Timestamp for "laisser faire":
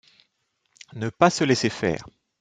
1.43-2.03